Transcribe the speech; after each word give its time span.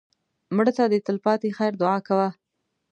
مړه 0.55 0.71
ته 0.77 0.83
د 0.87 0.95
تل 1.05 1.17
پاتې 1.25 1.47
خیر 1.57 1.73
دعا 1.81 1.97
کوه 2.07 2.29